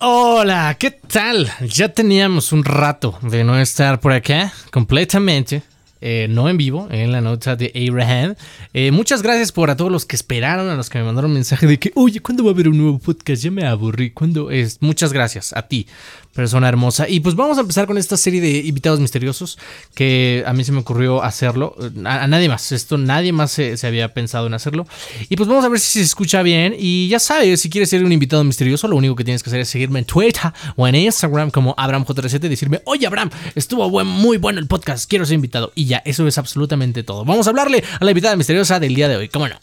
Hola, 0.00 0.76
¿qué 0.78 0.90
tal? 0.90 1.50
Ya 1.60 1.88
teníamos 1.88 2.52
un 2.52 2.64
rato 2.64 3.18
de 3.22 3.44
no 3.44 3.58
estar 3.58 4.00
por 4.00 4.12
acá 4.12 4.52
completamente. 4.70 5.62
Eh, 6.06 6.26
no 6.28 6.50
en 6.50 6.58
vivo, 6.58 6.86
en 6.90 7.12
la 7.12 7.22
nota 7.22 7.56
de 7.56 7.72
Abraham. 7.88 8.34
Eh, 8.74 8.90
muchas 8.90 9.22
gracias 9.22 9.52
por 9.52 9.70
a 9.70 9.76
todos 9.76 9.90
los 9.90 10.04
que 10.04 10.16
esperaron, 10.16 10.68
a 10.68 10.74
los 10.74 10.90
que 10.90 10.98
me 10.98 11.04
mandaron 11.04 11.32
mensaje 11.32 11.66
de 11.66 11.78
que, 11.78 11.92
oye, 11.94 12.20
¿cuándo 12.20 12.44
va 12.44 12.50
a 12.50 12.52
haber 12.52 12.68
un 12.68 12.76
nuevo 12.76 12.98
podcast? 12.98 13.42
Ya 13.42 13.50
me 13.50 13.66
aburrí. 13.66 14.10
¿Cuándo 14.10 14.50
es? 14.50 14.82
Muchas 14.82 15.14
gracias 15.14 15.54
a 15.56 15.62
ti, 15.62 15.86
persona 16.34 16.68
hermosa. 16.68 17.08
Y 17.08 17.20
pues 17.20 17.34
vamos 17.36 17.56
a 17.56 17.62
empezar 17.62 17.86
con 17.86 17.96
esta 17.96 18.18
serie 18.18 18.42
de 18.42 18.58
invitados 18.58 19.00
misteriosos 19.00 19.58
que 19.94 20.44
a 20.46 20.52
mí 20.52 20.62
se 20.62 20.72
me 20.72 20.80
ocurrió 20.80 21.22
hacerlo. 21.22 21.74
A, 22.04 22.26
nadie 22.26 22.50
más, 22.50 22.70
esto 22.72 22.98
nadie 22.98 23.32
más 23.32 23.52
se, 23.52 23.74
había 23.86 24.12
pensado 24.12 24.46
en 24.46 24.52
hacerlo. 24.52 24.86
Y 25.30 25.36
pues 25.36 25.48
vamos 25.48 25.64
a 25.64 25.70
ver 25.70 25.80
si 25.80 26.00
se 26.00 26.02
escucha 26.02 26.42
bien. 26.42 26.74
Y 26.78 27.08
ya 27.08 27.18
sabes, 27.18 27.62
si 27.62 27.70
quieres 27.70 27.88
ser 27.88 28.04
un 28.04 28.12
invitado 28.12 28.44
misterioso, 28.44 28.88
lo 28.88 28.96
único 28.96 29.16
que 29.16 29.24
tienes 29.24 29.42
que 29.42 29.48
hacer 29.48 29.60
es 29.60 29.68
seguirme 29.68 30.00
en 30.00 30.04
Twitter 30.04 30.52
o 30.76 30.86
en 30.86 30.96
Instagram 30.96 31.50
como 31.50 31.74
AbrahamJ7 31.76 32.44
y 32.44 32.48
decirme, 32.48 32.82
oye 32.84 33.06
Abraham, 33.06 33.30
estuvo 33.54 33.88
buen, 33.88 34.06
muy 34.06 34.36
bueno 34.36 34.58
el 34.58 34.66
podcast, 34.66 35.08
quiero 35.08 35.24
ser 35.24 35.36
invitado. 35.36 35.72
Y 35.74 35.86
ya, 35.86 35.93
eso 36.04 36.26
es 36.26 36.38
absolutamente 36.38 37.02
todo. 37.02 37.24
Vamos 37.24 37.46
a 37.46 37.50
hablarle 37.50 37.82
a 38.00 38.04
la 38.04 38.10
invitada 38.10 38.36
misteriosa 38.36 38.80
del 38.80 38.94
día 38.94 39.08
de 39.08 39.16
hoy, 39.16 39.28
¿cómo 39.28 39.48
no? 39.48 39.58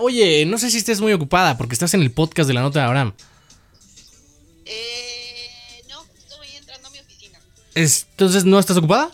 Oye, 0.00 0.44
no 0.46 0.58
sé 0.58 0.68
si 0.70 0.78
estés 0.78 1.00
muy 1.00 1.12
ocupada 1.12 1.56
porque 1.56 1.74
estás 1.74 1.94
en 1.94 2.02
el 2.02 2.10
podcast 2.10 2.48
de 2.48 2.54
la 2.54 2.60
nota 2.60 2.80
de 2.80 2.86
Abraham. 2.86 3.12
Eh, 4.66 5.82
no, 5.88 6.02
estoy 6.18 6.48
entrando 6.58 6.88
a 6.88 6.90
mi 6.90 6.98
oficina. 6.98 7.38
Es- 7.76 8.06
Entonces, 8.10 8.44
¿no 8.44 8.58
estás 8.58 8.76
ocupada? 8.78 9.12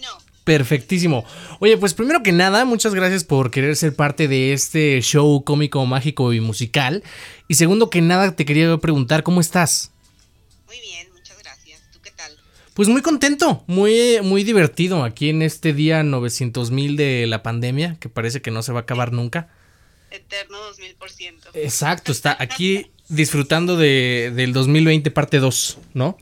No, 0.00 0.08
Perfectísimo. 0.44 1.26
Oye, 1.60 1.76
pues 1.76 1.92
primero 1.92 2.22
que 2.22 2.32
nada, 2.32 2.64
muchas 2.64 2.94
gracias 2.94 3.24
por 3.24 3.50
querer 3.50 3.76
ser 3.76 3.94
parte 3.94 4.26
de 4.26 4.54
este 4.54 5.02
show 5.02 5.44
cómico, 5.44 5.84
mágico 5.84 6.32
y 6.32 6.40
musical. 6.40 7.02
Y 7.46 7.54
segundo 7.56 7.90
que 7.90 8.00
nada, 8.00 8.34
te 8.34 8.46
quería 8.46 8.74
preguntar, 8.78 9.22
¿cómo 9.22 9.42
estás? 9.42 9.90
muy 10.66 10.80
bien, 10.80 11.08
Pues 12.74 12.88
muy 12.88 13.02
contento, 13.02 13.64
muy, 13.66 14.20
muy 14.22 14.44
divertido 14.44 15.04
aquí 15.04 15.28
en 15.28 15.42
este 15.42 15.74
día 15.74 16.02
900 16.02 16.70
mil 16.70 16.96
de 16.96 17.26
la 17.26 17.42
pandemia, 17.42 17.98
que 18.00 18.08
parece 18.08 18.40
que 18.40 18.50
no 18.50 18.62
se 18.62 18.72
va 18.72 18.80
a 18.80 18.82
acabar 18.82 19.12
nunca. 19.12 19.50
Eterno 20.10 20.58
2000%. 20.70 21.50
Exacto, 21.54 22.12
está 22.12 22.34
aquí 22.38 22.90
disfrutando 23.08 23.76
de, 23.76 24.32
del 24.34 24.54
2020 24.54 25.10
parte 25.10 25.38
2, 25.38 25.78
¿no? 25.92 26.16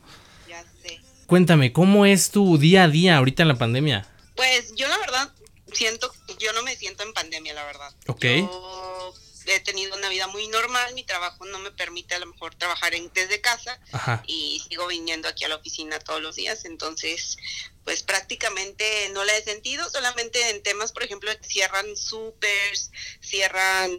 Ya 0.49 0.61
sé. 0.81 0.99
Cuéntame, 1.25 1.71
¿cómo 1.71 2.05
es 2.05 2.31
tu 2.31 2.57
día 2.57 2.83
a 2.83 2.87
día 2.89 3.17
ahorita 3.17 3.43
en 3.43 3.47
la 3.47 3.57
pandemia? 3.57 4.07
Pues 4.35 4.73
yo 4.75 4.89
la 4.89 4.97
verdad 4.97 5.31
siento, 5.71 6.11
yo 6.37 6.51
no 6.51 6.63
me 6.63 6.75
siento 6.75 7.03
en 7.03 7.13
pandemia, 7.13 7.53
la 7.53 7.63
verdad. 7.63 7.89
Ok. 8.07 8.25
Yo 8.25 9.13
he 9.47 9.59
tenido 9.59 9.95
una 9.95 10.09
vida 10.09 10.27
muy 10.27 10.47
normal, 10.47 10.93
mi 10.93 11.03
trabajo 11.03 11.45
no 11.45 11.59
me 11.59 11.71
permite 11.71 12.15
a 12.15 12.19
lo 12.19 12.27
mejor 12.27 12.55
trabajar 12.55 12.93
en- 12.95 13.11
desde 13.13 13.41
casa 13.41 13.79
Ajá. 13.91 14.23
y 14.27 14.61
sigo 14.67 14.87
viniendo 14.87 15.27
aquí 15.27 15.43
a 15.45 15.49
la 15.49 15.55
oficina 15.55 15.99
todos 15.99 16.21
los 16.21 16.35
días, 16.35 16.65
entonces 16.65 17.37
pues 17.83 18.03
prácticamente 18.03 19.09
no 19.13 19.23
la 19.23 19.35
he 19.37 19.43
sentido, 19.43 19.89
solamente 19.89 20.49
en 20.51 20.61
temas, 20.61 20.91
por 20.91 21.03
ejemplo, 21.03 21.31
cierran 21.41 21.97
supers, 21.97 22.91
cierran 23.21 23.91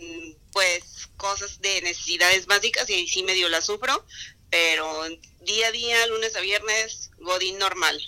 pues 0.53 1.09
cosas 1.17 1.61
de 1.61 1.83
necesidades 1.83 2.47
básicas 2.47 2.89
y 2.91 2.95
ahí 2.95 3.09
sí 3.09 3.23
medio 3.23 3.49
la 3.49 3.61
sufro, 3.61 4.05
pero 4.51 4.87
día 5.45 5.69
a 5.69 5.73
día, 5.73 6.07
lunes 6.07 6.37
a 6.37 6.41
viernes, 6.41 7.11
godín 7.19 7.59
normal. 7.59 8.01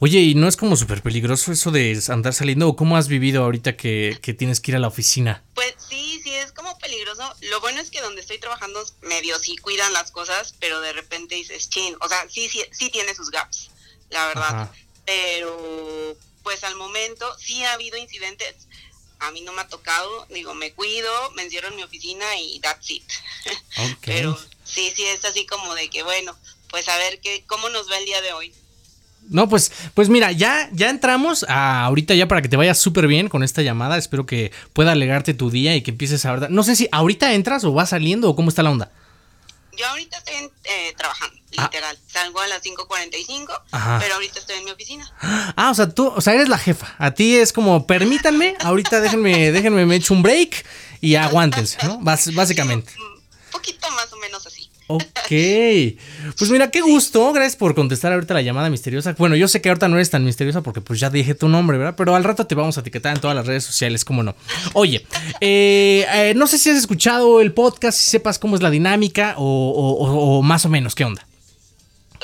Oye, 0.00 0.20
¿y 0.20 0.34
no 0.34 0.46
es 0.46 0.56
como 0.56 0.76
súper 0.76 1.02
peligroso 1.02 1.50
eso 1.50 1.70
de 1.72 2.00
andar 2.08 2.32
saliendo? 2.32 2.68
¿O 2.68 2.76
cómo 2.76 2.96
has 2.96 3.08
vivido 3.08 3.42
ahorita 3.42 3.76
que, 3.76 4.16
que 4.22 4.32
tienes 4.34 4.60
que 4.60 4.70
ir 4.72 4.76
a 4.76 4.80
la 4.80 4.86
oficina? 4.88 5.42
Pues 5.54 5.74
sí, 5.88 6.20
sí, 6.22 6.32
es 6.32 6.52
como 6.52 6.78
peligroso. 6.98 7.36
Lo 7.42 7.60
bueno 7.60 7.80
es 7.80 7.90
que 7.90 8.00
donde 8.00 8.20
estoy 8.20 8.38
trabajando 8.38 8.84
medio 9.02 9.38
sí 9.38 9.56
cuidan 9.56 9.92
las 9.92 10.10
cosas, 10.10 10.54
pero 10.58 10.80
de 10.80 10.92
repente 10.92 11.34
dices, 11.34 11.68
chin, 11.68 11.96
o 12.00 12.08
sea, 12.08 12.28
sí, 12.28 12.48
sí, 12.48 12.64
sí 12.72 12.90
tiene 12.90 13.14
sus 13.14 13.30
gaps, 13.30 13.70
la 14.10 14.26
verdad. 14.26 14.62
Ajá. 14.62 14.72
Pero 15.04 16.16
pues 16.42 16.64
al 16.64 16.76
momento 16.76 17.36
sí 17.38 17.64
ha 17.64 17.72
habido 17.72 17.96
incidentes. 17.96 18.66
A 19.20 19.30
mí 19.32 19.40
no 19.40 19.52
me 19.52 19.62
ha 19.62 19.68
tocado, 19.68 20.26
digo, 20.30 20.54
me 20.54 20.72
cuido, 20.72 21.30
me 21.32 21.42
encierro 21.42 21.68
en 21.68 21.76
mi 21.76 21.82
oficina 21.82 22.36
y 22.38 22.60
that's 22.60 22.90
it. 22.90 23.10
Pero 24.04 24.38
sí, 24.64 24.92
sí 24.94 25.04
es 25.04 25.24
así 25.24 25.44
como 25.44 25.74
de 25.74 25.90
que 25.90 26.02
bueno, 26.02 26.36
pues 26.70 26.88
a 26.88 26.96
ver 26.98 27.20
qué, 27.20 27.44
cómo 27.46 27.68
nos 27.68 27.90
va 27.90 27.98
el 27.98 28.04
día 28.04 28.22
de 28.22 28.32
hoy. 28.32 28.54
No, 29.30 29.48
pues, 29.48 29.72
pues 29.94 30.08
mira, 30.08 30.32
ya, 30.32 30.68
ya 30.72 30.88
entramos 30.90 31.44
a 31.48 31.84
ahorita 31.84 32.14
ya 32.14 32.28
para 32.28 32.40
que 32.42 32.48
te 32.48 32.56
vayas 32.56 32.78
súper 32.78 33.06
bien 33.06 33.28
con 33.28 33.42
esta 33.42 33.62
llamada. 33.62 33.98
Espero 33.98 34.24
que 34.26 34.52
pueda 34.72 34.92
alegarte 34.92 35.34
tu 35.34 35.50
día 35.50 35.76
y 35.76 35.82
que 35.82 35.90
empieces 35.90 36.24
a 36.24 36.30
verdad. 36.32 36.48
No 36.48 36.62
sé 36.62 36.76
si 36.76 36.88
ahorita 36.92 37.34
entras 37.34 37.64
o 37.64 37.72
vas 37.72 37.90
saliendo 37.90 38.30
o 38.30 38.36
cómo 38.36 38.48
está 38.48 38.62
la 38.62 38.70
onda. 38.70 38.90
Yo 39.76 39.86
ahorita 39.86 40.18
estoy 40.18 40.50
eh, 40.64 40.92
trabajando, 40.96 41.36
Ah. 41.56 41.62
literal. 41.62 41.96
Salgo 42.12 42.40
a 42.40 42.48
las 42.48 42.62
5.45, 42.62 43.52
Ajá. 43.70 43.98
pero 44.00 44.14
ahorita 44.14 44.38
estoy 44.40 44.56
en 44.58 44.64
mi 44.64 44.70
oficina. 44.72 45.08
Ah, 45.56 45.70
o 45.70 45.74
sea, 45.74 45.88
tú, 45.88 46.08
o 46.08 46.20
sea, 46.20 46.34
eres 46.34 46.48
la 46.48 46.58
jefa. 46.58 46.94
A 46.98 47.12
ti 47.12 47.36
es 47.36 47.52
como, 47.52 47.86
permítanme, 47.86 48.54
ahorita 48.60 49.00
déjenme, 49.00 49.52
déjenme, 49.52 49.86
me 49.86 49.96
echo 49.96 50.14
un 50.14 50.22
break 50.22 50.64
y 51.00 51.14
aguántense, 51.16 51.78
¿no? 51.86 51.98
Básicamente. 52.00 52.92
Sí, 52.92 53.00
un 53.00 53.22
poquito 53.52 53.88
más 53.92 54.12
o 54.12 54.16
menos 54.16 54.46
así. 54.46 54.67
Ok. 54.88 55.28
Pues 56.38 56.50
mira, 56.50 56.70
qué 56.70 56.80
gusto. 56.80 57.32
Gracias 57.32 57.56
por 57.56 57.74
contestar 57.74 58.12
ahorita 58.12 58.32
la 58.34 58.40
llamada 58.42 58.70
misteriosa. 58.70 59.14
Bueno, 59.18 59.36
yo 59.36 59.46
sé 59.46 59.60
que 59.60 59.68
ahorita 59.68 59.86
no 59.88 59.96
eres 59.96 60.10
tan 60.10 60.24
misteriosa 60.24 60.62
porque 60.62 60.80
pues 60.80 60.98
ya 60.98 61.10
dije 61.10 61.34
tu 61.34 61.48
nombre, 61.48 61.76
¿verdad? 61.78 61.94
Pero 61.96 62.14
al 62.16 62.24
rato 62.24 62.46
te 62.46 62.54
vamos 62.54 62.76
a 62.78 62.80
etiquetar 62.80 63.14
en 63.14 63.20
todas 63.20 63.36
las 63.36 63.46
redes 63.46 63.64
sociales, 63.64 64.04
¿cómo 64.04 64.22
no? 64.22 64.34
Oye, 64.72 65.04
eh, 65.40 66.06
eh, 66.12 66.32
no 66.34 66.46
sé 66.46 66.58
si 66.58 66.70
has 66.70 66.76
escuchado 66.78 67.40
el 67.42 67.52
podcast, 67.52 67.98
si 67.98 68.10
sepas 68.10 68.38
cómo 68.38 68.56
es 68.56 68.62
la 68.62 68.70
dinámica 68.70 69.34
o, 69.36 69.42
o- 69.44 70.04
o- 70.06 70.38
o 70.38 70.42
más 70.42 70.64
o 70.64 70.68
menos, 70.70 70.94
¿qué 70.94 71.04
onda? 71.04 71.26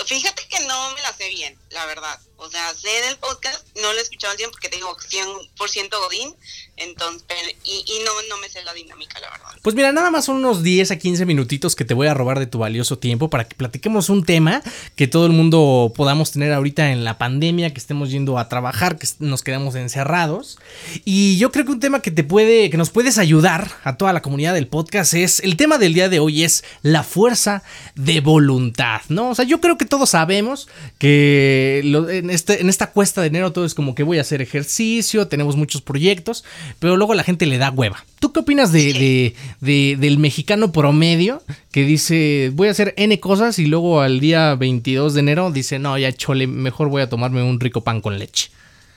Fíjate 0.06 0.42
que 0.48 0.66
no 0.66 0.90
me 0.94 1.02
la 1.02 1.12
sé 1.12 1.28
bien, 1.28 1.54
la 1.74 1.86
verdad. 1.86 2.18
O 2.36 2.50
sea, 2.50 2.74
sé 2.74 2.88
del 3.06 3.16
podcast, 3.16 3.64
no 3.80 3.92
lo 3.92 3.98
he 3.98 4.02
escuchado 4.02 4.32
al 4.32 4.38
100 4.38 4.50
porque 4.50 4.68
tengo 4.68 4.96
100% 4.96 5.98
Godín, 5.98 6.34
entonces, 6.76 7.38
y, 7.64 7.84
y 7.86 8.04
no, 8.04 8.10
no 8.28 8.40
me 8.40 8.48
sé 8.48 8.62
la 8.64 8.74
dinámica, 8.74 9.20
la 9.20 9.30
verdad. 9.30 9.46
Pues 9.62 9.76
mira, 9.76 9.92
nada 9.92 10.10
más 10.10 10.24
son 10.24 10.36
unos 10.36 10.62
10 10.62 10.90
a 10.90 10.98
15 10.98 11.26
minutitos 11.26 11.76
que 11.76 11.84
te 11.84 11.94
voy 11.94 12.08
a 12.08 12.14
robar 12.14 12.40
de 12.40 12.46
tu 12.46 12.58
valioso 12.58 12.98
tiempo 12.98 13.30
para 13.30 13.46
que 13.46 13.54
platiquemos 13.54 14.08
un 14.08 14.24
tema 14.24 14.62
que 14.96 15.06
todo 15.06 15.26
el 15.26 15.32
mundo 15.32 15.92
podamos 15.96 16.32
tener 16.32 16.52
ahorita 16.52 16.90
en 16.90 17.04
la 17.04 17.18
pandemia, 17.18 17.72
que 17.72 17.78
estemos 17.78 18.10
yendo 18.10 18.38
a 18.38 18.48
trabajar, 18.48 18.98
que 18.98 19.06
nos 19.20 19.42
quedamos 19.42 19.76
encerrados. 19.76 20.58
Y 21.04 21.38
yo 21.38 21.52
creo 21.52 21.64
que 21.64 21.72
un 21.72 21.80
tema 21.80 22.02
que 22.02 22.10
te 22.10 22.24
puede, 22.24 22.68
que 22.68 22.76
nos 22.76 22.90
puedes 22.90 23.16
ayudar 23.18 23.70
a 23.84 23.96
toda 23.96 24.12
la 24.12 24.22
comunidad 24.22 24.54
del 24.54 24.66
podcast 24.66 25.14
es, 25.14 25.40
el 25.40 25.56
tema 25.56 25.78
del 25.78 25.94
día 25.94 26.08
de 26.08 26.18
hoy 26.18 26.42
es 26.42 26.64
la 26.82 27.04
fuerza 27.04 27.62
de 27.94 28.20
voluntad, 28.20 29.02
¿no? 29.08 29.30
O 29.30 29.34
sea, 29.34 29.44
yo 29.44 29.60
creo 29.60 29.78
que 29.78 29.86
todos 29.86 30.10
sabemos 30.10 30.68
que 30.98 31.63
lo- 31.84 32.08
en, 32.10 32.30
este, 32.30 32.60
en 32.60 32.68
esta 32.68 32.90
cuesta 32.90 33.20
de 33.20 33.28
enero 33.28 33.52
todo 33.52 33.64
es 33.64 33.74
como 33.74 33.94
que 33.94 34.02
voy 34.02 34.18
a 34.18 34.22
hacer 34.22 34.40
ejercicio, 34.42 35.28
tenemos 35.28 35.56
muchos 35.56 35.82
proyectos, 35.82 36.44
pero 36.78 36.96
luego 36.96 37.14
la 37.14 37.24
gente 37.24 37.46
le 37.46 37.58
da 37.58 37.70
hueva. 37.70 38.04
¿Tú 38.20 38.32
qué 38.32 38.40
opinas 38.40 38.72
de, 38.72 38.92
de- 38.92 39.34
de- 39.60 39.96
del 39.98 40.18
mexicano 40.18 40.72
promedio 40.72 41.42
que 41.72 41.84
dice 41.84 42.50
voy 42.54 42.68
a 42.68 42.72
hacer 42.72 42.94
N 42.96 43.18
cosas 43.20 43.58
y 43.58 43.66
luego 43.66 44.00
al 44.00 44.20
día 44.20 44.54
22 44.54 45.14
de 45.14 45.20
enero 45.20 45.50
dice 45.50 45.78
no, 45.78 45.96
ya 45.98 46.12
chole, 46.12 46.46
mejor 46.46 46.88
voy 46.88 47.02
a 47.02 47.08
tomarme 47.08 47.42
un 47.42 47.60
rico 47.60 47.82
pan 47.82 48.00
con 48.00 48.18
leche? 48.18 48.50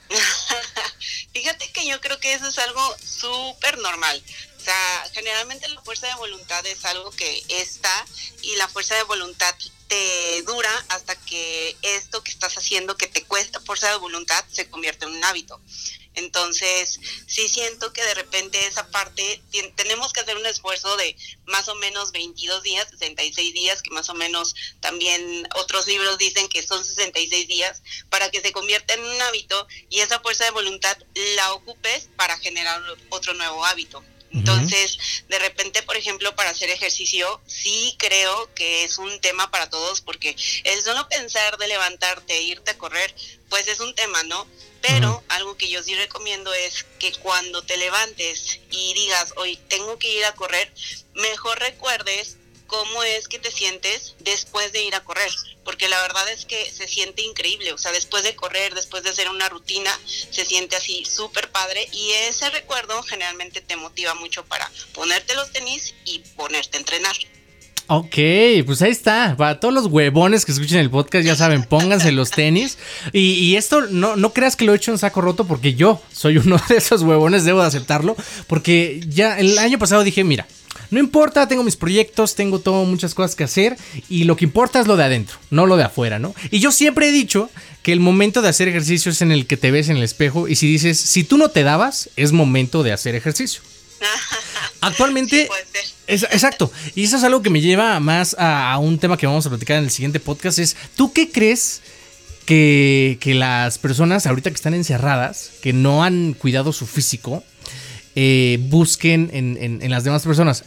Fíjate 1.32 1.70
que 1.72 1.86
yo 1.86 2.00
creo 2.00 2.18
que 2.18 2.32
eso 2.34 2.48
es 2.48 2.58
algo 2.58 2.80
súper 3.04 3.78
normal. 3.78 4.22
O 4.56 4.60
sea, 4.60 4.74
generalmente 5.12 5.68
la 5.68 5.80
fuerza 5.82 6.06
de 6.08 6.14
voluntad 6.16 6.66
es 6.66 6.84
algo 6.84 7.10
que 7.12 7.42
está 7.48 7.90
y 8.42 8.56
la 8.56 8.68
fuerza 8.68 8.94
de 8.96 9.02
voluntad 9.04 9.54
te 9.88 10.42
dura 10.42 10.70
hasta 10.88 11.16
que 11.16 11.76
esto 11.82 12.22
que 12.22 12.30
estás 12.30 12.56
haciendo 12.56 12.96
que 12.96 13.06
te 13.06 13.24
cuesta 13.24 13.60
fuerza 13.60 13.90
de 13.90 13.96
voluntad 13.96 14.44
se 14.50 14.68
convierte 14.68 15.06
en 15.06 15.12
un 15.12 15.24
hábito. 15.24 15.60
Entonces, 16.14 16.98
sí 17.26 17.48
siento 17.48 17.92
que 17.92 18.02
de 18.02 18.14
repente 18.14 18.66
esa 18.66 18.90
parte 18.90 19.40
tenemos 19.76 20.12
que 20.12 20.20
hacer 20.20 20.36
un 20.36 20.46
esfuerzo 20.46 20.96
de 20.96 21.16
más 21.46 21.68
o 21.68 21.76
menos 21.76 22.10
22 22.10 22.62
días, 22.64 22.88
66 22.90 23.54
días, 23.54 23.82
que 23.82 23.90
más 23.90 24.08
o 24.08 24.14
menos 24.14 24.54
también 24.80 25.46
otros 25.54 25.86
libros 25.86 26.18
dicen 26.18 26.48
que 26.48 26.66
son 26.66 26.84
66 26.84 27.46
días, 27.46 27.82
para 28.10 28.30
que 28.30 28.40
se 28.40 28.52
convierta 28.52 28.94
en 28.94 29.04
un 29.04 29.22
hábito 29.22 29.68
y 29.90 30.00
esa 30.00 30.18
fuerza 30.18 30.44
de 30.44 30.50
voluntad 30.50 30.98
la 31.36 31.52
ocupes 31.52 32.08
para 32.16 32.36
generar 32.38 32.82
otro 33.10 33.34
nuevo 33.34 33.64
hábito. 33.64 34.02
Entonces, 34.32 34.98
de 35.28 35.38
repente, 35.38 35.82
por 35.82 35.96
ejemplo, 35.96 36.34
para 36.36 36.50
hacer 36.50 36.68
ejercicio, 36.70 37.40
sí 37.46 37.96
creo 37.98 38.52
que 38.54 38.84
es 38.84 38.98
un 38.98 39.20
tema 39.20 39.50
para 39.50 39.70
todos, 39.70 40.00
porque 40.00 40.36
el 40.64 40.82
solo 40.82 41.08
pensar 41.08 41.56
de 41.56 41.68
levantarte 41.68 42.36
e 42.36 42.42
irte 42.42 42.72
a 42.72 42.78
correr, 42.78 43.14
pues 43.48 43.68
es 43.68 43.80
un 43.80 43.94
tema, 43.94 44.22
¿no? 44.24 44.46
Pero 44.82 45.24
algo 45.28 45.56
que 45.56 45.68
yo 45.68 45.82
sí 45.82 45.94
recomiendo 45.94 46.52
es 46.52 46.84
que 46.98 47.12
cuando 47.14 47.62
te 47.62 47.76
levantes 47.76 48.60
y 48.70 48.94
digas, 48.94 49.32
hoy 49.36 49.56
tengo 49.68 49.98
que 49.98 50.12
ir 50.12 50.24
a 50.24 50.34
correr, 50.34 50.72
mejor 51.14 51.58
recuerdes 51.58 52.36
cómo 52.68 53.02
es 53.02 53.26
que 53.26 53.40
te 53.40 53.50
sientes 53.50 54.14
después 54.20 54.72
de 54.72 54.84
ir 54.84 54.94
a 54.94 55.02
correr, 55.02 55.30
porque 55.64 55.88
la 55.88 56.00
verdad 56.02 56.28
es 56.30 56.44
que 56.44 56.70
se 56.70 56.86
siente 56.86 57.22
increíble, 57.22 57.72
o 57.72 57.78
sea, 57.78 57.90
después 57.90 58.22
de 58.22 58.36
correr, 58.36 58.74
después 58.74 59.02
de 59.02 59.10
hacer 59.10 59.28
una 59.28 59.48
rutina, 59.48 59.90
se 60.06 60.44
siente 60.44 60.76
así 60.76 61.04
súper 61.04 61.50
padre 61.50 61.88
y 61.92 62.12
ese 62.28 62.48
recuerdo 62.50 63.02
generalmente 63.02 63.60
te 63.60 63.74
motiva 63.74 64.14
mucho 64.14 64.44
para 64.44 64.70
ponerte 64.92 65.34
los 65.34 65.50
tenis 65.50 65.94
y 66.04 66.20
ponerte 66.36 66.76
a 66.76 66.80
entrenar. 66.80 67.16
Ok, 67.90 68.16
pues 68.66 68.82
ahí 68.82 68.90
está. 68.90 69.34
Para 69.38 69.60
todos 69.60 69.72
los 69.72 69.86
huevones 69.86 70.44
que 70.44 70.52
escuchen 70.52 70.78
el 70.78 70.90
podcast, 70.90 71.24
ya 71.24 71.34
saben, 71.34 71.64
pónganse 71.64 72.12
los 72.12 72.30
tenis. 72.30 72.76
Y, 73.14 73.56
esto 73.56 73.80
no, 73.80 74.14
no 74.14 74.34
creas 74.34 74.56
que 74.56 74.66
lo 74.66 74.74
he 74.74 74.76
hecho 74.76 74.90
en 74.90 74.98
saco 74.98 75.22
roto, 75.22 75.46
porque 75.46 75.72
yo 75.72 76.02
soy 76.12 76.36
uno 76.36 76.60
de 76.68 76.76
esos 76.76 77.00
huevones, 77.00 77.46
debo 77.46 77.62
de 77.62 77.68
aceptarlo. 77.68 78.14
Porque 78.46 79.00
ya 79.08 79.38
el 79.38 79.56
año 79.56 79.78
pasado 79.78 80.04
dije, 80.04 80.22
mira, 80.22 80.46
no 80.90 81.00
importa, 81.00 81.48
tengo 81.48 81.62
mis 81.62 81.76
proyectos, 81.76 82.34
tengo 82.34 82.60
todo, 82.60 82.84
muchas 82.84 83.14
cosas 83.14 83.36
que 83.36 83.44
hacer. 83.44 83.76
Y 84.08 84.24
lo 84.24 84.36
que 84.36 84.44
importa 84.44 84.80
es 84.80 84.86
lo 84.86 84.96
de 84.96 85.04
adentro, 85.04 85.38
no 85.50 85.66
lo 85.66 85.76
de 85.76 85.84
afuera, 85.84 86.18
¿no? 86.18 86.34
Y 86.50 86.60
yo 86.60 86.72
siempre 86.72 87.08
he 87.08 87.12
dicho 87.12 87.50
que 87.82 87.92
el 87.92 88.00
momento 88.00 88.42
de 88.42 88.48
hacer 88.48 88.68
ejercicio 88.68 89.12
es 89.12 89.22
en 89.22 89.32
el 89.32 89.46
que 89.46 89.56
te 89.56 89.70
ves 89.70 89.88
en 89.88 89.96
el 89.96 90.02
espejo. 90.02 90.48
Y 90.48 90.56
si 90.56 90.66
dices, 90.66 90.98
si 90.98 91.24
tú 91.24 91.38
no 91.38 91.50
te 91.50 91.62
dabas, 91.62 92.10
es 92.16 92.32
momento 92.32 92.82
de 92.82 92.92
hacer 92.92 93.14
ejercicio. 93.14 93.62
Actualmente, 94.80 95.48
es, 96.06 96.22
exacto, 96.24 96.72
y 96.94 97.04
eso 97.04 97.16
es 97.16 97.24
algo 97.24 97.42
que 97.42 97.50
me 97.50 97.60
lleva 97.60 97.98
más 98.00 98.36
a, 98.38 98.78
un 98.78 98.98
tema 98.98 99.16
que 99.16 99.26
vamos 99.26 99.44
a 99.46 99.48
platicar 99.48 99.78
en 99.78 99.84
el 99.84 99.90
siguiente 99.90 100.20
podcast, 100.20 100.58
es, 100.60 100.76
¿tú 100.94 101.12
qué 101.12 101.30
crees 101.30 101.82
que, 102.46 103.18
las 103.34 103.78
personas 103.78 104.26
ahorita 104.26 104.50
que 104.50 104.56
están 104.56 104.74
encerradas, 104.74 105.50
que 105.62 105.72
no 105.72 106.02
han 106.04 106.32
cuidado 106.32 106.72
su 106.72 106.86
físico, 106.86 107.44
eh, 108.14 108.58
busquen 108.62 109.30
en, 109.32 109.90
las 109.90 110.04
demás 110.04 110.22
personas? 110.22 110.64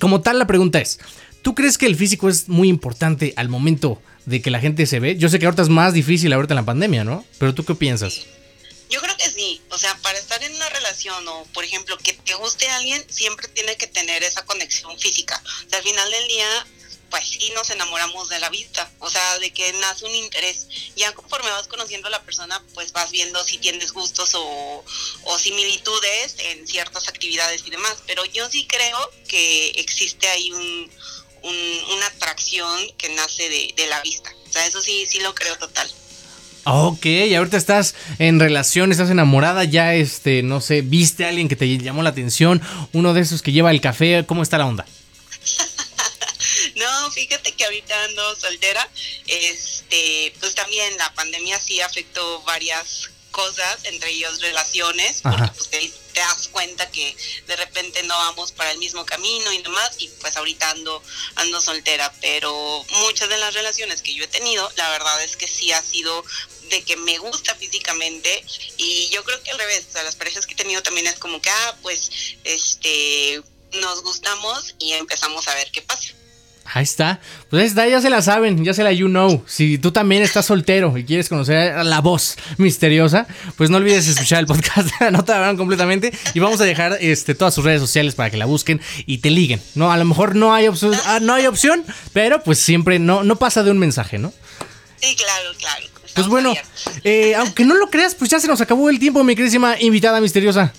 como 0.00 0.20
tal, 0.20 0.38
la 0.38 0.46
pregunta 0.46 0.80
es, 0.80 0.98
¿tú 1.42 1.54
crees 1.54 1.78
que 1.78 1.86
el 1.86 1.96
físico 1.96 2.28
es 2.28 2.48
muy 2.48 2.68
importante 2.68 3.32
al 3.36 3.48
momento 3.48 4.00
de 4.26 4.40
que 4.40 4.50
la 4.50 4.60
gente 4.60 4.86
se 4.86 5.00
ve? 5.00 5.16
Yo 5.16 5.28
sé 5.28 5.38
que 5.38 5.46
ahorita 5.46 5.62
es 5.62 5.68
más 5.68 5.92
difícil 5.92 6.32
ahorita 6.32 6.54
en 6.54 6.56
la 6.56 6.64
pandemia, 6.64 7.04
¿no? 7.04 7.24
Pero 7.38 7.54
tú 7.54 7.64
qué 7.64 7.74
piensas? 7.74 8.26
Yo 8.90 9.00
creo 9.00 9.16
que 9.16 9.28
sí, 9.30 9.60
o 9.70 9.78
sea, 9.78 9.96
para 10.02 10.18
estar 10.18 10.42
en 10.42 10.54
una 10.54 10.68
relación 10.68 11.26
o, 11.26 11.44
por 11.52 11.64
ejemplo, 11.64 11.96
que 11.98 12.12
te 12.12 12.34
guste 12.34 12.68
alguien, 12.68 13.02
siempre 13.08 13.48
tiene 13.48 13.76
que 13.76 13.86
tener 13.86 14.22
esa 14.22 14.44
conexión 14.44 14.96
física. 14.98 15.42
O 15.66 15.68
sea, 15.68 15.78
al 15.78 15.84
final 15.84 16.10
del 16.10 16.28
día, 16.28 16.66
pues 17.14 17.28
sí 17.28 17.52
nos 17.54 17.70
enamoramos 17.70 18.28
de 18.28 18.40
la 18.40 18.50
vista, 18.50 18.90
o 18.98 19.08
sea, 19.08 19.38
de 19.38 19.52
que 19.52 19.72
nace 19.74 20.04
un 20.04 20.16
interés. 20.16 20.66
Ya 20.96 21.12
conforme 21.12 21.48
vas 21.48 21.68
conociendo 21.68 22.08
a 22.08 22.10
la 22.10 22.20
persona, 22.22 22.60
pues 22.74 22.92
vas 22.92 23.12
viendo 23.12 23.44
si 23.44 23.58
tienes 23.58 23.92
gustos 23.92 24.32
o, 24.34 24.84
similitudes 25.38 26.34
en 26.40 26.66
ciertas 26.66 27.06
actividades 27.06 27.62
y 27.64 27.70
demás. 27.70 27.98
Pero 28.08 28.24
yo 28.24 28.50
sí 28.50 28.66
creo 28.66 28.98
que 29.28 29.68
existe 29.76 30.26
ahí 30.26 30.50
un, 30.50 30.90
una 31.44 32.06
atracción 32.08 32.80
que 32.98 33.10
nace 33.10 33.48
de, 33.48 33.72
de 33.76 33.86
la 33.86 34.00
vista. 34.00 34.34
O 34.48 34.52
sea, 34.52 34.66
eso 34.66 34.82
sí, 34.82 35.06
sí 35.06 35.20
lo 35.20 35.36
creo 35.36 35.56
total. 35.56 35.88
Ok, 36.64 37.06
ahorita 37.36 37.56
estás 37.56 37.94
en 38.18 38.40
relación, 38.40 38.90
estás 38.90 39.10
enamorada, 39.10 39.62
ya 39.62 39.94
este, 39.94 40.42
no 40.42 40.60
sé, 40.60 40.82
viste 40.82 41.26
a 41.26 41.28
alguien 41.28 41.46
que 41.48 41.54
te 41.54 41.78
llamó 41.78 42.02
la 42.02 42.10
atención, 42.10 42.60
uno 42.92 43.14
de 43.14 43.20
esos 43.20 43.40
que 43.40 43.52
lleva 43.52 43.70
el 43.70 43.80
café, 43.80 44.24
¿cómo 44.26 44.42
está 44.42 44.58
la 44.58 44.66
onda? 44.66 44.84
no, 47.04 47.10
fíjate 47.10 47.52
que 47.52 47.64
ahorita 47.64 48.04
ando 48.04 48.36
soltera, 48.36 48.88
este, 49.26 50.32
pues 50.40 50.54
también 50.54 50.96
la 50.96 51.12
pandemia 51.14 51.60
sí 51.60 51.80
afectó 51.80 52.42
varias 52.42 53.10
cosas, 53.30 53.78
entre 53.84 54.10
ellos 54.10 54.40
relaciones, 54.40 55.20
porque 55.22 55.50
pues 55.56 55.68
te, 55.68 55.92
te, 56.12 56.20
das 56.20 56.48
cuenta 56.48 56.88
que 56.90 57.16
de 57.48 57.56
repente 57.56 58.02
no 58.04 58.14
vamos 58.16 58.52
para 58.52 58.70
el 58.70 58.78
mismo 58.78 59.04
camino 59.04 59.52
y 59.52 59.60
demás, 59.60 59.96
y 59.98 60.08
pues 60.20 60.36
ahorita 60.36 60.70
ando, 60.70 61.02
ando 61.34 61.60
soltera, 61.60 62.12
pero 62.20 62.84
muchas 63.00 63.28
de 63.28 63.38
las 63.38 63.52
relaciones 63.52 64.02
que 64.02 64.14
yo 64.14 64.24
he 64.24 64.28
tenido, 64.28 64.70
la 64.76 64.88
verdad 64.90 65.22
es 65.24 65.36
que 65.36 65.48
sí 65.48 65.72
ha 65.72 65.82
sido 65.82 66.24
de 66.70 66.82
que 66.84 66.96
me 66.96 67.18
gusta 67.18 67.54
físicamente 67.56 68.42
y 68.78 69.10
yo 69.10 69.22
creo 69.24 69.42
que 69.42 69.50
al 69.50 69.58
revés, 69.58 69.84
o 69.90 69.92
sea, 69.92 70.04
las 70.04 70.16
parejas 70.16 70.46
que 70.46 70.54
he 70.54 70.56
tenido 70.56 70.82
también 70.82 71.08
es 71.08 71.18
como 71.18 71.42
que, 71.42 71.50
ah, 71.50 71.76
pues, 71.82 72.10
este, 72.44 73.42
nos 73.72 74.02
gustamos 74.02 74.76
y 74.78 74.92
empezamos 74.92 75.48
a 75.48 75.54
ver 75.56 75.70
qué 75.72 75.82
pasa. 75.82 76.14
Ahí 76.64 76.82
está. 76.82 77.20
Pues 77.50 77.60
ahí 77.60 77.68
está, 77.68 77.86
ya 77.88 78.00
se 78.00 78.10
la 78.10 78.22
saben, 78.22 78.64
ya 78.64 78.74
se 78.74 78.82
la 78.82 78.92
you 78.92 79.06
know. 79.08 79.44
Si 79.46 79.78
tú 79.78 79.92
también 79.92 80.22
estás 80.22 80.46
soltero 80.46 80.96
y 80.96 81.04
quieres 81.04 81.28
conocer 81.28 81.72
a 81.72 81.84
la 81.84 82.00
voz 82.00 82.36
misteriosa, 82.56 83.26
pues 83.56 83.70
no 83.70 83.76
olvides 83.76 84.08
escuchar 84.08 84.40
el 84.40 84.46
podcast, 84.46 84.88
no 85.12 85.24
te 85.24 85.32
van 85.32 85.56
completamente. 85.56 86.12
Y 86.32 86.40
vamos 86.40 86.60
a 86.60 86.64
dejar 86.64 86.96
este, 87.00 87.34
todas 87.34 87.54
sus 87.54 87.64
redes 87.64 87.80
sociales 87.80 88.14
para 88.14 88.30
que 88.30 88.36
la 88.36 88.46
busquen 88.46 88.80
y 89.06 89.18
te 89.18 89.30
liguen. 89.30 89.60
No, 89.74 89.92
a 89.92 89.96
lo 89.96 90.04
mejor 90.04 90.36
no 90.36 90.54
hay 90.54 90.68
opción, 90.68 90.94
ah, 91.06 91.20
no 91.20 91.34
hay 91.34 91.46
opción, 91.46 91.84
pero 92.12 92.42
pues 92.42 92.58
siempre 92.58 92.98
no, 92.98 93.22
no 93.22 93.36
pasa 93.36 93.62
de 93.62 93.70
un 93.70 93.78
mensaje, 93.78 94.18
¿no? 94.18 94.32
Sí, 95.00 95.14
claro, 95.16 95.50
claro. 95.58 95.86
Pues 96.14 96.28
bueno, 96.28 96.54
eh, 97.02 97.34
aunque 97.34 97.64
no 97.64 97.74
lo 97.74 97.90
creas, 97.90 98.14
pues 98.14 98.30
ya 98.30 98.38
se 98.38 98.46
nos 98.46 98.60
acabó 98.60 98.88
el 98.88 98.98
tiempo, 98.98 99.22
mi 99.24 99.34
queridísima 99.34 99.76
invitada 99.80 100.20
misteriosa. 100.20 100.72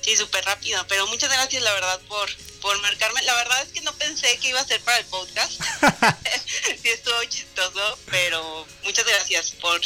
Sí, 0.00 0.16
súper 0.16 0.44
rápido, 0.44 0.84
pero 0.88 1.06
muchas 1.08 1.30
gracias, 1.30 1.62
la 1.62 1.72
verdad, 1.72 2.00
por, 2.08 2.28
por 2.60 2.80
marcarme. 2.80 3.22
La 3.22 3.34
verdad 3.34 3.62
es 3.62 3.68
que 3.68 3.80
no 3.82 3.92
pensé 3.94 4.38
que 4.40 4.48
iba 4.48 4.60
a 4.60 4.66
ser 4.66 4.80
para 4.80 4.98
el 4.98 5.04
podcast. 5.06 5.60
sí, 6.82 6.88
estuvo 6.88 7.22
chistoso, 7.28 7.98
pero 8.10 8.66
muchas 8.84 9.06
gracias 9.06 9.52
por, 9.52 9.80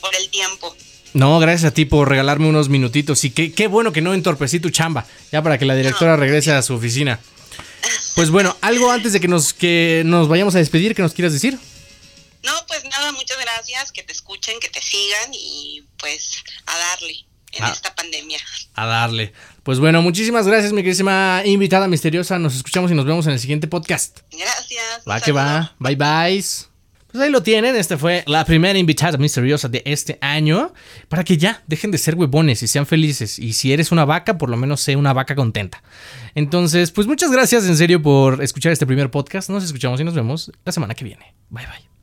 por 0.00 0.14
el 0.14 0.28
tiempo. 0.30 0.76
No, 1.14 1.38
gracias 1.38 1.70
a 1.70 1.74
ti 1.74 1.84
por 1.84 2.08
regalarme 2.08 2.48
unos 2.48 2.68
minutitos 2.68 3.24
y 3.24 3.30
qué, 3.30 3.52
qué 3.52 3.68
bueno 3.68 3.92
que 3.92 4.00
no 4.00 4.14
entorpecí 4.14 4.58
tu 4.58 4.70
chamba, 4.70 5.06
ya 5.30 5.42
para 5.42 5.58
que 5.58 5.64
la 5.64 5.76
directora 5.76 6.16
regrese 6.16 6.52
a 6.52 6.62
su 6.62 6.74
oficina. 6.74 7.20
Pues 8.14 8.30
bueno, 8.30 8.56
algo 8.60 8.92
antes 8.92 9.12
de 9.12 9.18
que 9.18 9.26
nos, 9.26 9.52
que 9.52 10.02
nos 10.06 10.28
vayamos 10.28 10.54
a 10.54 10.58
despedir 10.58 10.94
que 10.94 11.02
nos 11.02 11.14
quieras 11.14 11.32
decir. 11.32 11.58
No, 12.44 12.52
pues 12.68 12.84
nada, 12.84 13.10
muchas 13.10 13.36
gracias, 13.38 13.90
que 13.90 14.04
te 14.04 14.12
escuchen, 14.12 14.60
que 14.60 14.68
te 14.68 14.80
sigan 14.80 15.30
y 15.32 15.82
pues 15.98 16.44
a 16.66 16.78
darle 16.78 17.26
en 17.56 17.64
ah. 17.64 17.70
esta 17.72 17.94
pandemia. 17.94 18.38
A 18.74 18.86
darle. 18.86 19.32
Pues 19.62 19.78
bueno, 19.78 20.02
muchísimas 20.02 20.46
gracias, 20.46 20.72
mi 20.72 20.82
queridísima 20.82 21.42
invitada 21.44 21.88
misteriosa. 21.88 22.38
Nos 22.38 22.56
escuchamos 22.56 22.90
y 22.90 22.94
nos 22.94 23.04
vemos 23.04 23.26
en 23.26 23.32
el 23.32 23.40
siguiente 23.40 23.66
podcast. 23.66 24.20
Gracias. 24.30 25.02
Va 25.08 25.20
que 25.20 25.32
va. 25.32 25.74
Bye 25.78 25.96
bye. 25.96 26.44
Pues 27.14 27.22
ahí 27.22 27.30
lo 27.30 27.44
tienen, 27.44 27.76
esta 27.76 27.96
fue 27.96 28.24
la 28.26 28.44
primera 28.44 28.76
invitada 28.76 29.16
misteriosa 29.18 29.68
de 29.68 29.82
este 29.86 30.18
año, 30.20 30.74
para 31.08 31.22
que 31.22 31.36
ya 31.36 31.62
dejen 31.68 31.92
de 31.92 31.98
ser 31.98 32.16
huevones 32.16 32.60
y 32.64 32.66
sean 32.66 32.86
felices. 32.86 33.38
Y 33.38 33.52
si 33.52 33.72
eres 33.72 33.92
una 33.92 34.04
vaca, 34.04 34.36
por 34.36 34.50
lo 34.50 34.56
menos 34.56 34.80
sé 34.80 34.96
una 34.96 35.12
vaca 35.12 35.36
contenta. 35.36 35.80
Entonces, 36.34 36.90
pues 36.90 37.06
muchas 37.06 37.30
gracias 37.30 37.66
en 37.66 37.76
serio 37.76 38.02
por 38.02 38.42
escuchar 38.42 38.72
este 38.72 38.84
primer 38.84 39.12
podcast. 39.12 39.48
Nos 39.48 39.62
escuchamos 39.62 40.00
y 40.00 40.04
nos 40.04 40.14
vemos 40.14 40.50
la 40.64 40.72
semana 40.72 40.96
que 40.96 41.04
viene. 41.04 41.36
Bye 41.50 41.66
bye. 41.66 41.93